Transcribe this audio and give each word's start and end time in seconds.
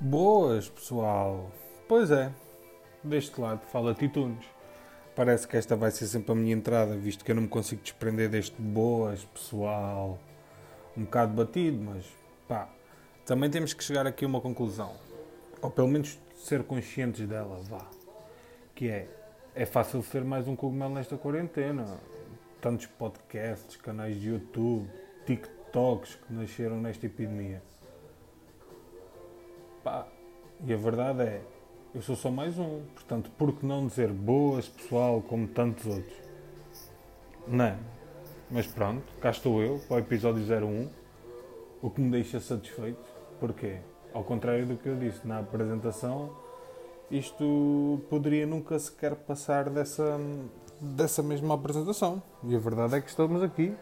Boas, 0.00 0.68
pessoal. 0.68 1.50
Pois 1.88 2.12
é, 2.12 2.32
deste 3.02 3.40
lado 3.40 3.62
fala 3.66 3.92
Titunes. 3.94 4.46
Parece 5.16 5.48
que 5.48 5.56
esta 5.56 5.74
vai 5.74 5.90
ser 5.90 6.06
sempre 6.06 6.30
a 6.30 6.36
minha 6.36 6.54
entrada, 6.54 6.96
visto 6.96 7.24
que 7.24 7.32
eu 7.32 7.34
não 7.34 7.42
me 7.42 7.48
consigo 7.48 7.82
desprender 7.82 8.28
deste 8.28 8.54
boas, 8.62 9.24
pessoal. 9.24 10.16
Um 10.96 11.02
bocado 11.02 11.34
batido, 11.34 11.82
mas 11.82 12.06
pá, 12.46 12.68
também 13.26 13.50
temos 13.50 13.74
que 13.74 13.82
chegar 13.82 14.06
aqui 14.06 14.24
a 14.24 14.28
uma 14.28 14.40
conclusão. 14.40 14.94
Ou 15.60 15.68
pelo 15.68 15.88
menos 15.88 16.16
ser 16.36 16.62
conscientes 16.62 17.26
dela, 17.26 17.60
vá. 17.64 17.84
Que 18.76 18.88
é, 18.88 19.08
é 19.52 19.66
fácil 19.66 20.00
ser 20.04 20.22
mais 20.22 20.46
um 20.46 20.54
cogumelo 20.54 20.94
nesta 20.94 21.16
quarentena. 21.16 21.98
Tantos 22.60 22.86
podcasts, 22.86 23.74
canais 23.74 24.20
de 24.20 24.28
YouTube, 24.28 24.88
TikToks 25.26 26.14
que 26.14 26.32
nasceram 26.32 26.80
nesta 26.80 27.06
epidemia. 27.06 27.60
Pá, 29.88 30.06
e 30.66 30.74
a 30.74 30.76
verdade 30.76 31.22
é, 31.22 31.40
eu 31.94 32.02
sou 32.02 32.14
só 32.14 32.30
mais 32.30 32.58
um. 32.58 32.82
Portanto, 32.92 33.30
por 33.38 33.54
que 33.54 33.64
não 33.64 33.86
dizer 33.86 34.12
boas, 34.12 34.68
pessoal, 34.68 35.22
como 35.22 35.48
tantos 35.48 35.86
outros? 35.86 36.14
Não. 37.46 37.74
Mas 38.50 38.66
pronto, 38.66 39.02
cá 39.18 39.30
estou 39.30 39.62
eu, 39.62 39.80
para 39.88 39.96
o 39.96 39.98
episódio 39.98 40.42
01. 40.42 40.90
O 41.80 41.88
que 41.88 42.02
me 42.02 42.10
deixa 42.10 42.38
satisfeito. 42.38 43.02
Porquê? 43.40 43.78
Ao 44.12 44.22
contrário 44.22 44.66
do 44.66 44.76
que 44.76 44.90
eu 44.90 44.96
disse 44.96 45.26
na 45.26 45.38
apresentação, 45.38 46.36
isto 47.10 47.98
poderia 48.10 48.46
nunca 48.46 48.78
sequer 48.78 49.14
passar 49.14 49.70
dessa, 49.70 50.20
dessa 50.78 51.22
mesma 51.22 51.54
apresentação. 51.54 52.22
E 52.44 52.54
a 52.54 52.58
verdade 52.58 52.96
é 52.96 53.00
que 53.00 53.08
estamos 53.08 53.42
aqui, 53.42 53.74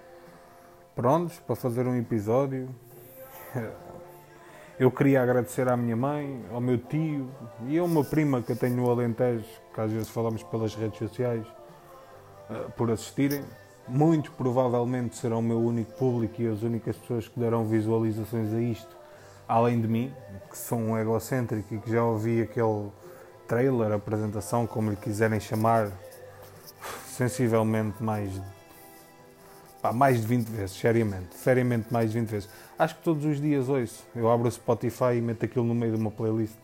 prontos 0.94 1.40
para 1.40 1.56
fazer 1.56 1.84
um 1.84 1.96
episódio. 1.96 2.68
Eu 4.78 4.90
queria 4.90 5.22
agradecer 5.22 5.66
à 5.70 5.76
minha 5.76 5.96
mãe, 5.96 6.44
ao 6.52 6.60
meu 6.60 6.76
tio 6.76 7.30
e 7.66 7.78
a 7.78 7.82
uma 7.82 8.04
prima 8.04 8.42
que 8.42 8.52
eu 8.52 8.56
tenho 8.56 8.76
no 8.76 8.90
Alentejo, 8.90 9.46
que 9.72 9.80
às 9.80 9.90
vezes 9.90 10.10
falamos 10.10 10.42
pelas 10.42 10.74
redes 10.74 10.98
sociais, 10.98 11.46
eh, 12.50 12.66
por 12.76 12.90
assistirem. 12.90 13.42
Muito 13.88 14.30
provavelmente 14.32 15.16
serão 15.16 15.38
o 15.38 15.42
meu 15.42 15.58
único 15.58 15.92
público 15.92 16.42
e 16.42 16.48
as 16.48 16.62
únicas 16.62 16.94
pessoas 16.94 17.26
que 17.26 17.40
darão 17.40 17.64
visualizações 17.64 18.52
a 18.52 18.60
isto, 18.60 18.94
além 19.48 19.80
de 19.80 19.88
mim, 19.88 20.12
que 20.50 20.58
sou 20.58 20.78
um 20.78 20.98
egocêntrico 20.98 21.74
e 21.74 21.78
que 21.78 21.90
já 21.90 22.04
ouvi 22.04 22.42
aquele 22.42 22.90
trailer, 23.48 23.92
apresentação, 23.92 24.66
como 24.66 24.90
lhe 24.90 24.96
quiserem 24.96 25.40
chamar, 25.40 25.90
sensivelmente 27.06 28.02
mais 28.02 28.30
Pá, 29.86 29.92
mais 29.92 30.20
de 30.20 30.26
20 30.26 30.48
vezes, 30.48 30.76
seriamente. 30.76 31.36
Seriamente 31.36 31.92
mais 31.92 32.10
de 32.10 32.18
20 32.18 32.28
vezes. 32.28 32.48
Acho 32.76 32.96
que 32.96 33.02
todos 33.02 33.24
os 33.24 33.40
dias 33.40 33.68
ouço. 33.68 34.04
Eu 34.16 34.28
abro 34.28 34.48
o 34.48 34.50
Spotify 34.50 35.14
e 35.16 35.20
meto 35.20 35.44
aquilo 35.44 35.64
no 35.64 35.76
meio 35.76 35.92
de 35.92 36.00
uma 36.00 36.10
playlist 36.10 36.58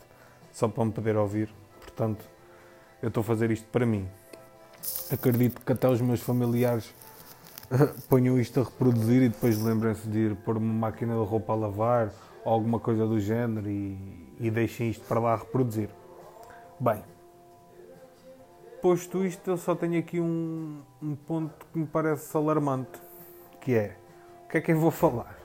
só 0.51 0.67
para 0.67 0.85
me 0.85 0.91
poder 0.91 1.17
ouvir. 1.17 1.49
Portanto, 1.81 2.25
eu 3.01 3.07
estou 3.07 3.21
a 3.21 3.25
fazer 3.25 3.53
isto 3.53 3.69
para 3.71 3.87
mim. 3.87 4.09
Acredito 5.09 5.61
que 5.65 5.71
até 5.71 5.89
os 5.89 6.01
meus 6.01 6.21
familiares 6.21 6.93
ponham 8.11 8.41
isto 8.41 8.59
a 8.59 8.65
reproduzir 8.65 9.23
e 9.23 9.29
depois 9.29 9.63
lembrem-se 9.63 10.09
de 10.09 10.19
ir 10.19 10.35
pôr 10.35 10.57
uma 10.57 10.75
máquina 10.75 11.15
de 11.15 11.25
roupa 11.25 11.53
a 11.53 11.57
lavar 11.57 12.13
ou 12.45 12.53
alguma 12.53 12.81
coisa 12.81 13.07
do 13.07 13.21
género 13.21 13.71
e, 13.71 14.35
e 14.41 14.51
deixem 14.51 14.91
isto 14.91 15.07
para 15.07 15.21
lá 15.21 15.37
reproduzir. 15.37 15.91
Bem, 16.81 17.05
posto 18.81 19.25
isto, 19.25 19.49
eu 19.49 19.57
só 19.57 19.77
tenho 19.77 20.01
aqui 20.01 20.19
um, 20.19 20.81
um 21.01 21.15
ponto 21.15 21.65
que 21.73 21.79
me 21.79 21.87
parece 21.87 22.37
alarmante 22.37 23.12
que 23.63 23.77
é 23.77 23.97
o 24.45 24.49
que 24.49 24.59
é 24.59 24.61
que 24.61 24.73
eu 24.73 24.79
vou 24.79 24.91
falar? 24.91 25.39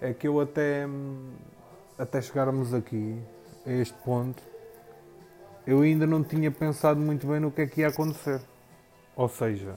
É 0.00 0.12
que 0.12 0.26
eu 0.26 0.40
até, 0.40 0.86
até 1.96 2.20
chegarmos 2.20 2.74
aqui 2.74 3.20
a 3.64 3.70
este 3.70 3.94
ponto, 4.02 4.42
eu 5.66 5.82
ainda 5.82 6.06
não 6.06 6.24
tinha 6.24 6.50
pensado 6.50 6.98
muito 6.98 7.26
bem 7.26 7.38
no 7.38 7.52
que 7.52 7.60
é 7.60 7.66
que 7.66 7.82
ia 7.82 7.88
acontecer. 7.88 8.40
Ou 9.14 9.28
seja, 9.28 9.76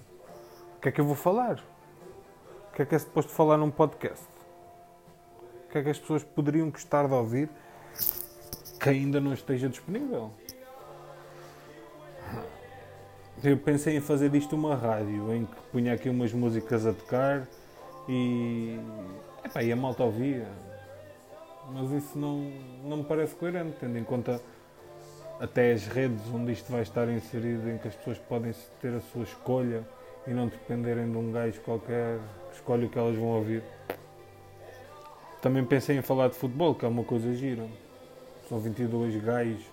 o 0.78 0.80
que 0.80 0.90
é 0.90 0.92
que 0.92 1.02
eu 1.02 1.06
vou 1.06 1.16
falar? 1.16 1.62
O 2.70 2.76
que 2.76 2.82
é 2.82 2.86
que 2.86 2.96
é 2.96 3.00
suposto 3.00 3.32
falar 3.32 3.58
num 3.58 3.70
podcast? 3.70 4.26
O 5.66 5.72
que 5.72 5.78
é 5.78 5.84
que 5.84 5.90
as 5.90 6.00
pessoas 6.00 6.24
poderiam 6.24 6.70
gostar 6.72 7.08
de 7.08 7.14
ouvir 7.14 7.50
que 8.80 8.90
ainda 8.90 9.20
não 9.20 9.34
esteja 9.34 9.68
disponível? 9.68 10.32
Eu 13.44 13.58
pensei 13.58 13.98
em 13.98 14.00
fazer 14.00 14.30
disto 14.30 14.56
uma 14.56 14.76
rádio, 14.76 15.34
em 15.34 15.46
que 15.46 15.56
punha 15.72 15.94
aqui 15.94 16.08
umas 16.08 16.32
músicas 16.32 16.86
a 16.86 16.94
tocar 16.94 17.48
e. 18.08 18.80
Epá, 19.44 19.64
e 19.64 19.72
a 19.72 19.76
malta 19.76 20.04
ouvia. 20.04 20.46
Mas 21.74 21.90
isso 21.90 22.20
não, 22.20 22.52
não 22.84 22.98
me 22.98 23.04
parece 23.04 23.34
coerente, 23.34 23.78
tendo 23.80 23.98
em 23.98 24.04
conta 24.04 24.40
até 25.40 25.74
as 25.74 25.88
redes 25.88 26.22
onde 26.32 26.52
isto 26.52 26.72
vai 26.72 26.84
estar 26.84 27.10
inserido, 27.10 27.68
em 27.68 27.80
que 27.80 27.88
as 27.88 27.96
pessoas 27.96 28.20
podem 28.20 28.54
ter 28.80 28.94
a 28.94 29.00
sua 29.00 29.24
escolha 29.24 29.84
e 30.28 30.32
não 30.32 30.48
dependerem 30.48 31.12
de 31.12 31.18
um 31.18 31.32
gajo 31.32 31.60
qualquer 31.62 32.20
que 32.50 32.58
escolhe 32.58 32.86
o 32.86 32.90
que 32.90 33.00
elas 33.00 33.16
vão 33.16 33.30
ouvir. 33.30 33.64
Também 35.42 35.66
pensei 35.66 35.98
em 35.98 36.04
falar 36.04 36.28
de 36.28 36.36
futebol, 36.36 36.76
que 36.76 36.86
é 36.86 36.88
uma 36.88 37.04
coisa 37.04 37.34
gira. 37.34 37.66
São 38.48 38.60
22 38.60 39.16
gajos 39.24 39.66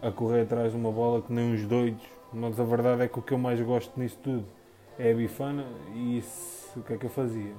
a 0.00 0.12
correr 0.12 0.42
atrás 0.42 0.70
de 0.70 0.78
uma 0.78 0.92
bola 0.92 1.20
que 1.20 1.32
nem 1.32 1.52
uns 1.52 1.66
doidos 1.66 2.15
mas 2.32 2.58
a 2.58 2.64
verdade 2.64 3.02
é 3.02 3.08
que 3.08 3.18
o 3.18 3.22
que 3.22 3.32
eu 3.32 3.38
mais 3.38 3.60
gosto 3.60 3.98
nisso 3.98 4.18
tudo 4.22 4.44
é 4.98 5.10
a 5.10 5.14
bifana 5.14 5.64
e 5.94 6.18
isso, 6.18 6.78
o 6.78 6.82
que 6.82 6.94
é 6.94 6.96
que 6.96 7.06
eu 7.06 7.10
fazia? 7.10 7.54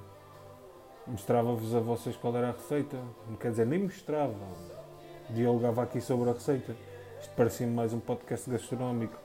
Mostrava-vos 1.06 1.74
a 1.74 1.80
vocês 1.80 2.18
qual 2.18 2.36
era 2.36 2.50
a 2.50 2.52
receita. 2.52 2.98
Quer 3.40 3.52
dizer, 3.52 3.66
nem 3.66 3.80
mostrava. 3.80 4.36
Dialogava 5.30 5.84
aqui 5.84 6.02
sobre 6.02 6.30
a 6.30 6.34
receita. 6.34 6.76
Isto 7.22 7.34
parecia-me 7.36 7.74
mais 7.74 7.94
um 7.94 8.00
podcast 8.00 8.50
gastronómico. 8.50 9.18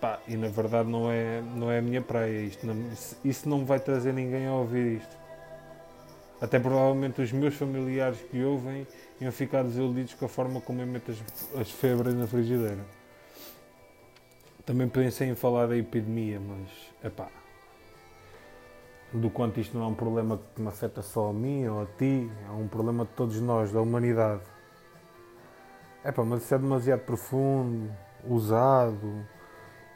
Pá, 0.00 0.20
e 0.26 0.36
na 0.36 0.48
verdade 0.48 0.88
não 0.88 1.10
é, 1.10 1.42
não 1.42 1.70
é 1.70 1.78
a 1.78 1.82
minha 1.82 2.00
praia. 2.00 2.40
Isto 2.40 2.66
não, 2.66 2.76
isso 3.24 3.48
não 3.48 3.64
vai 3.66 3.78
trazer 3.78 4.14
ninguém 4.14 4.46
a 4.46 4.54
ouvir 4.54 4.98
isto. 5.00 5.16
Até 6.40 6.58
provavelmente 6.58 7.20
os 7.20 7.30
meus 7.30 7.54
familiares 7.54 8.18
que 8.30 8.42
ouvem 8.42 8.86
iam 9.20 9.32
ficar 9.32 9.62
desiludidos 9.62 10.14
com 10.14 10.24
a 10.24 10.28
forma 10.28 10.60
como 10.60 10.80
eu 10.80 10.86
meto 10.86 11.10
as, 11.10 11.60
as 11.60 11.70
febras 11.70 12.14
na 12.14 12.26
frigideira. 12.26 12.84
Também 14.66 14.88
pensei 14.88 15.28
em 15.28 15.34
falar 15.34 15.66
da 15.66 15.76
epidemia, 15.76 16.40
mas 16.40 16.70
epá, 17.04 17.28
do 19.12 19.28
quanto 19.28 19.60
isto 19.60 19.76
não 19.76 19.84
é 19.84 19.88
um 19.88 19.94
problema 19.94 20.40
que 20.54 20.62
me 20.62 20.68
afeta 20.68 21.02
só 21.02 21.28
a 21.28 21.32
mim 21.34 21.66
ou 21.66 21.82
a 21.82 21.86
ti, 21.86 22.30
é 22.48 22.50
um 22.50 22.66
problema 22.66 23.04
de 23.04 23.10
todos 23.10 23.38
nós, 23.42 23.70
da 23.70 23.82
humanidade. 23.82 24.42
Epá, 26.02 26.24
mas 26.24 26.44
isso 26.44 26.54
é 26.54 26.58
demasiado 26.58 27.00
profundo, 27.00 27.92
usado 28.26 29.26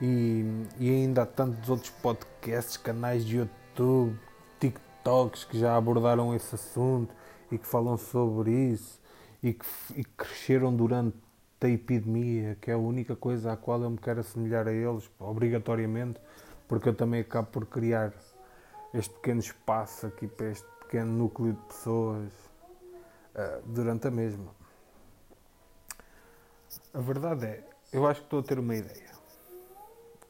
e, 0.02 0.44
e 0.78 0.90
ainda 0.90 1.22
há 1.22 1.26
tantos 1.26 1.70
outros 1.70 1.90
podcasts, 1.90 2.76
canais 2.76 3.24
de 3.24 3.38
YouTube, 3.38 4.18
TikToks 4.60 5.44
que 5.44 5.58
já 5.58 5.76
abordaram 5.76 6.34
esse 6.34 6.54
assunto 6.54 7.14
e 7.50 7.56
que 7.56 7.66
falam 7.66 7.96
sobre 7.96 8.50
isso 8.50 9.00
e 9.42 9.54
que, 9.54 9.66
e 9.96 10.04
que 10.04 10.10
cresceram 10.10 10.76
durante 10.76 11.16
da 11.60 11.68
epidemia, 11.68 12.56
que 12.60 12.70
é 12.70 12.74
a 12.74 12.78
única 12.78 13.16
coisa 13.16 13.52
à 13.52 13.56
qual 13.56 13.82
eu 13.82 13.90
me 13.90 13.98
quero 13.98 14.20
assemelhar 14.20 14.68
a 14.68 14.72
eles, 14.72 15.10
obrigatoriamente, 15.18 16.20
porque 16.68 16.88
eu 16.88 16.94
também 16.94 17.20
acabo 17.20 17.48
por 17.48 17.66
criar 17.66 18.12
este 18.94 19.12
pequeno 19.14 19.40
espaço 19.40 20.06
aqui 20.06 20.26
para 20.26 20.50
este 20.50 20.66
pequeno 20.80 21.12
núcleo 21.12 21.52
de 21.52 21.62
pessoas 21.62 22.30
uh, 23.34 23.62
durante 23.66 24.06
a 24.06 24.10
mesma. 24.10 24.52
A 26.94 27.00
verdade 27.00 27.46
é, 27.46 27.68
eu 27.92 28.06
acho 28.06 28.20
que 28.20 28.26
estou 28.26 28.40
a 28.40 28.42
ter 28.42 28.58
uma 28.58 28.76
ideia. 28.76 29.08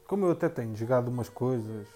Como 0.07 0.25
eu 0.25 0.31
até 0.31 0.49
tenho 0.49 0.75
jogado 0.75 1.09
umas 1.09 1.29
coisas, 1.29 1.87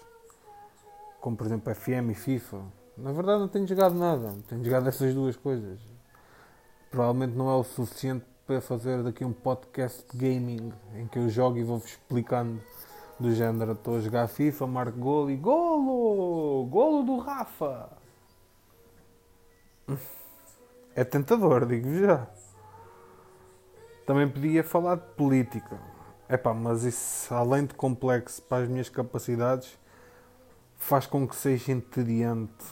como 1.20 1.36
por 1.36 1.46
exemplo 1.46 1.74
FM 1.74 2.10
e 2.10 2.14
FIFA, 2.14 2.62
na 2.96 3.12
verdade 3.12 3.40
não 3.40 3.48
tenho 3.48 3.66
jogado 3.66 3.94
nada, 3.94 4.34
tenho 4.48 4.64
jogado 4.64 4.88
essas 4.88 5.12
duas 5.12 5.36
coisas. 5.36 5.80
Provavelmente 6.90 7.34
não 7.34 7.50
é 7.50 7.54
o 7.54 7.64
suficiente 7.64 8.24
para 8.46 8.60
fazer 8.60 9.02
daqui 9.02 9.24
um 9.24 9.32
podcast 9.32 10.04
de 10.12 10.18
gaming 10.18 10.72
em 10.96 11.06
que 11.06 11.18
eu 11.18 11.28
jogo 11.28 11.56
e 11.56 11.64
vou-vos 11.64 11.88
explicando 11.88 12.60
do 13.18 13.34
género. 13.34 13.72
Estou 13.72 13.96
a 13.96 14.00
jogar 14.00 14.28
FIFA, 14.28 14.66
marco 14.66 14.98
golo 14.98 15.30
e 15.30 15.36
golo! 15.36 16.66
Golo 16.66 17.02
do 17.02 17.18
Rafa! 17.18 17.90
É 20.94 21.02
tentador, 21.04 21.66
digo-vos 21.66 22.00
já. 22.00 22.26
Também 24.06 24.28
podia 24.28 24.62
falar 24.62 24.96
de 24.96 25.06
política. 25.14 25.78
Epá, 26.28 26.52
mas 26.52 26.84
isso, 26.84 27.34
além 27.34 27.66
de 27.66 27.74
complexo 27.74 28.42
para 28.42 28.64
as 28.64 28.68
minhas 28.68 28.88
capacidades, 28.88 29.78
faz 30.76 31.06
com 31.06 31.26
que 31.26 31.34
seja 31.34 31.72
entediante. 31.72 32.64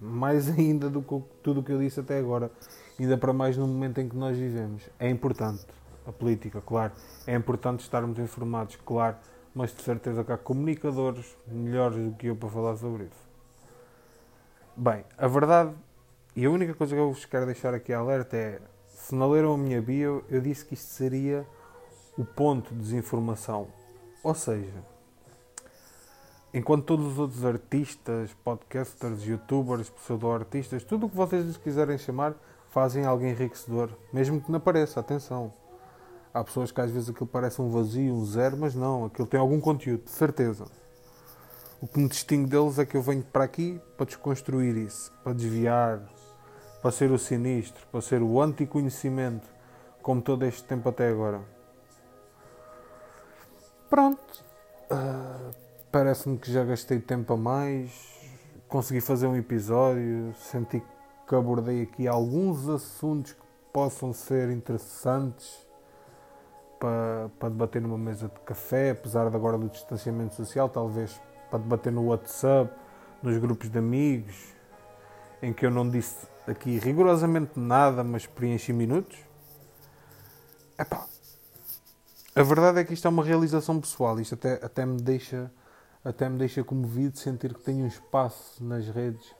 Mais 0.00 0.48
ainda 0.56 0.88
do 0.90 1.02
que 1.02 1.22
tudo 1.42 1.60
o 1.60 1.62
que 1.62 1.72
eu 1.72 1.78
disse 1.78 2.00
até 2.00 2.18
agora 2.18 2.50
ainda 2.98 3.16
para 3.16 3.32
mais 3.32 3.56
no 3.56 3.66
momento 3.66 4.00
em 4.00 4.08
que 4.08 4.16
nós 4.16 4.36
vivemos. 4.36 4.82
É 4.98 5.08
importante 5.08 5.66
a 6.06 6.12
política, 6.12 6.60
claro. 6.60 6.92
É 7.26 7.34
importante 7.34 7.80
estarmos 7.80 8.18
informados, 8.18 8.76
claro. 8.76 9.16
Mas 9.54 9.74
de 9.74 9.82
certeza 9.82 10.22
que 10.22 10.32
há 10.32 10.36
comunicadores 10.36 11.36
melhores 11.46 11.98
do 11.98 12.14
que 12.14 12.26
eu 12.26 12.36
para 12.36 12.48
falar 12.48 12.76
sobre 12.76 13.04
isso. 13.04 13.26
Bem, 14.76 15.04
a 15.16 15.26
verdade 15.26 15.74
E 16.34 16.44
a 16.44 16.50
única 16.50 16.74
coisa 16.74 16.94
que 16.94 17.00
eu 17.00 17.10
vos 17.10 17.24
quero 17.24 17.46
deixar 17.46 17.72
aqui 17.72 17.92
alerta 17.92 18.36
é: 18.36 18.60
se 18.88 19.14
não 19.14 19.30
leram 19.30 19.54
a 19.54 19.58
minha 19.58 19.80
bio, 19.80 20.22
eu 20.28 20.40
disse 20.40 20.64
que 20.64 20.74
isto 20.74 20.90
seria 20.90 21.46
o 22.18 22.24
ponto 22.24 22.74
de 22.74 22.80
desinformação. 22.80 23.68
Ou 24.22 24.34
seja, 24.34 24.84
enquanto 26.56 26.84
todos 26.84 27.06
os 27.06 27.18
outros 27.18 27.44
artistas, 27.44 28.34
podcasters, 28.42 29.22
youtubers, 29.24 29.90
pseudo-artistas, 29.90 30.82
tudo 30.82 31.04
o 31.04 31.10
que 31.10 31.14
vocês 31.14 31.54
quiserem 31.58 31.98
chamar, 31.98 32.34
fazem 32.70 33.04
algo 33.04 33.26
enriquecedor, 33.26 33.90
mesmo 34.10 34.40
que 34.40 34.50
não 34.50 34.58
pareça, 34.58 34.98
atenção. 34.98 35.52
Há 36.32 36.42
pessoas 36.42 36.72
que 36.72 36.80
às 36.80 36.90
vezes 36.90 37.10
aquilo 37.10 37.26
parece 37.26 37.60
um 37.60 37.68
vazio, 37.68 38.14
um 38.14 38.24
zero, 38.24 38.56
mas 38.56 38.74
não, 38.74 39.04
aquilo 39.04 39.28
tem 39.28 39.38
algum 39.38 39.60
conteúdo, 39.60 40.04
de 40.04 40.10
certeza. 40.10 40.64
O 41.78 41.86
que 41.86 41.98
me 41.98 42.08
distingue 42.08 42.48
deles 42.48 42.78
é 42.78 42.86
que 42.86 42.96
eu 42.96 43.02
venho 43.02 43.22
para 43.22 43.44
aqui 43.44 43.78
para 43.94 44.06
desconstruir 44.06 44.78
isso, 44.78 45.12
para 45.22 45.34
desviar, 45.34 46.00
para 46.80 46.90
ser 46.90 47.10
o 47.10 47.18
sinistro, 47.18 47.86
para 47.92 48.00
ser 48.00 48.22
o 48.22 48.40
anticonhecimento, 48.40 49.46
como 50.00 50.22
todo 50.22 50.42
este 50.46 50.64
tempo 50.64 50.88
até 50.88 51.10
agora. 51.10 51.42
Pronto. 53.90 54.42
Uh, 54.90 55.65
Parece-me 55.90 56.38
que 56.38 56.52
já 56.52 56.64
gastei 56.64 56.98
tempo 56.98 57.32
a 57.32 57.36
mais. 57.36 57.90
Consegui 58.68 59.00
fazer 59.00 59.26
um 59.26 59.36
episódio. 59.36 60.34
Senti 60.34 60.82
que 61.26 61.34
abordei 61.34 61.82
aqui 61.82 62.06
alguns 62.06 62.68
assuntos 62.68 63.32
que 63.32 63.42
possam 63.72 64.12
ser 64.12 64.50
interessantes 64.50 65.66
para, 66.78 67.30
para 67.38 67.48
debater 67.48 67.82
numa 67.82 67.98
mesa 67.98 68.28
de 68.28 68.40
café, 68.40 68.90
apesar 68.90 69.28
de 69.28 69.36
agora 69.36 69.58
do 69.58 69.68
distanciamento 69.68 70.34
social, 70.34 70.68
talvez 70.68 71.20
para 71.50 71.58
debater 71.58 71.92
no 71.92 72.06
WhatsApp, 72.06 72.72
nos 73.22 73.36
grupos 73.38 73.70
de 73.70 73.78
amigos, 73.78 74.54
em 75.42 75.52
que 75.52 75.64
eu 75.64 75.70
não 75.70 75.88
disse 75.88 76.26
aqui 76.46 76.78
rigorosamente 76.78 77.58
nada, 77.58 78.04
mas 78.04 78.26
preenchi 78.26 78.72
minutos. 78.72 79.18
Epá, 80.78 81.06
a 82.34 82.42
verdade 82.42 82.80
é 82.80 82.84
que 82.84 82.92
isto 82.92 83.06
é 83.06 83.08
uma 83.08 83.24
realização 83.24 83.80
pessoal, 83.80 84.20
isto 84.20 84.34
até, 84.34 84.54
até 84.62 84.84
me 84.84 85.00
deixa 85.00 85.50
até 86.06 86.28
me 86.28 86.38
deixa 86.38 86.62
comovido 86.62 87.18
sentir 87.18 87.52
que 87.52 87.64
tenho 87.64 87.84
um 87.84 87.88
espaço 87.88 88.62
nas 88.62 88.86
redes, 88.86 89.34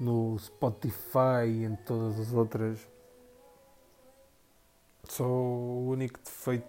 no 0.00 0.36
Spotify 0.40 1.46
e 1.46 1.64
em 1.64 1.76
todas 1.76 2.18
as 2.18 2.32
outras. 2.32 2.84
Só 5.04 5.24
o 5.24 5.88
único 5.88 6.18
defeito 6.18 6.66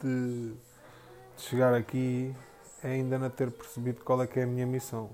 de, 0.00 0.52
de 0.52 0.56
chegar 1.38 1.74
aqui 1.74 2.32
é 2.84 2.90
ainda 2.90 3.18
não 3.18 3.28
ter 3.30 3.50
percebido 3.50 4.04
qual 4.04 4.22
é 4.22 4.28
que 4.28 4.38
é 4.38 4.44
a 4.44 4.46
minha 4.46 4.64
missão. 4.64 5.10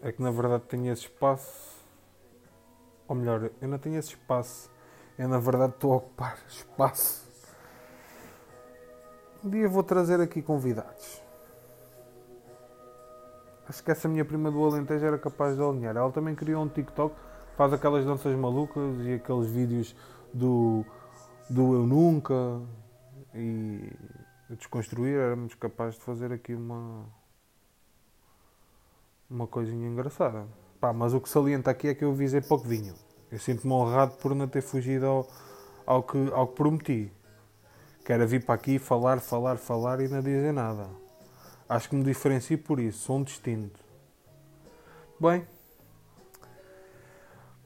É 0.00 0.12
que 0.12 0.22
na 0.22 0.30
verdade 0.30 0.62
tenho 0.68 0.92
esse 0.92 1.02
espaço, 1.02 1.84
ou 3.08 3.16
melhor, 3.16 3.50
eu 3.60 3.66
não 3.66 3.78
tenho 3.78 3.98
esse 3.98 4.10
espaço, 4.10 4.70
eu 5.18 5.26
na 5.26 5.40
verdade 5.40 5.72
estou 5.72 5.94
a 5.94 5.96
ocupar 5.96 6.38
espaço. 6.46 7.26
Um 9.44 9.50
dia 9.50 9.68
vou 9.68 9.82
trazer 9.82 10.20
aqui 10.20 10.40
convidados. 10.40 11.27
Acho 13.68 13.84
que 13.84 13.90
essa 13.90 14.08
minha 14.08 14.24
prima 14.24 14.50
do 14.50 14.64
Alentejo 14.64 15.04
era 15.04 15.18
capaz 15.18 15.54
de 15.54 15.62
alinhar. 15.62 15.94
Ela 15.94 16.10
também 16.10 16.34
criou 16.34 16.64
um 16.64 16.68
TikTok, 16.68 17.14
faz 17.54 17.70
aquelas 17.70 18.02
danças 18.04 18.34
malucas 18.34 18.96
e 19.04 19.14
aqueles 19.14 19.50
vídeos 19.50 19.94
do, 20.32 20.86
do 21.50 21.74
Eu 21.74 21.86
Nunca 21.86 22.62
e 23.34 23.92
desconstruir. 24.48 25.18
Éramos 25.18 25.54
capazes 25.54 25.96
de 25.96 26.00
fazer 26.00 26.32
aqui 26.32 26.54
uma, 26.54 27.04
uma 29.28 29.46
coisinha 29.46 29.86
engraçada. 29.86 30.46
Pá, 30.80 30.94
mas 30.94 31.12
o 31.12 31.20
que 31.20 31.28
salienta 31.28 31.70
aqui 31.70 31.88
é 31.88 31.94
que 31.94 32.04
eu 32.04 32.14
visei 32.14 32.40
pouco 32.40 32.66
vinho. 32.66 32.94
Eu 33.30 33.38
sinto-me 33.38 33.74
honrado 33.74 34.14
por 34.14 34.34
não 34.34 34.48
ter 34.48 34.62
fugido 34.62 35.04
ao, 35.04 35.28
ao, 35.84 36.02
que, 36.02 36.16
ao 36.32 36.46
que 36.48 36.54
prometi. 36.54 37.12
Que 38.02 38.14
era 38.14 38.24
vir 38.24 38.46
para 38.46 38.54
aqui 38.54 38.78
falar, 38.78 39.20
falar, 39.20 39.58
falar 39.58 40.00
e 40.00 40.08
não 40.08 40.22
dizer 40.22 40.54
nada. 40.54 40.88
Acho 41.68 41.90
que 41.90 41.96
me 41.96 42.02
diferencio 42.02 42.56
por 42.56 42.80
isso, 42.80 43.00
sou 43.00 43.18
um 43.18 43.22
distinto. 43.22 43.78
Bem, 45.20 45.46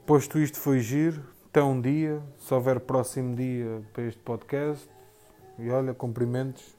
posto 0.04 0.38
isto 0.38 0.58
foi 0.58 0.80
giro, 0.80 1.22
até 1.46 1.62
um 1.62 1.80
dia, 1.80 2.20
se 2.38 2.52
houver 2.52 2.80
próximo 2.80 3.36
dia 3.36 3.82
para 3.92 4.02
este 4.04 4.20
podcast, 4.20 4.90
e 5.58 5.70
olha, 5.70 5.94
cumprimentos 5.94 6.74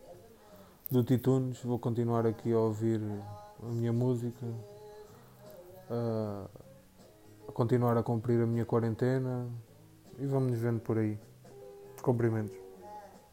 do 0.91 1.03
Titunes, 1.03 1.63
vou 1.63 1.79
continuar 1.79 2.25
aqui 2.27 2.51
a 2.51 2.57
ouvir 2.57 2.99
a 3.61 3.71
minha 3.71 3.93
música, 3.93 4.45
a 5.89 7.51
continuar 7.53 7.97
a 7.97 8.03
cumprir 8.03 8.41
a 8.41 8.45
minha 8.45 8.65
quarentena 8.65 9.47
e 10.19 10.25
vamos 10.25 10.51
nos 10.51 10.59
vendo 10.59 10.81
por 10.81 10.97
aí. 10.97 11.17
Cumprimentos. 12.01 12.62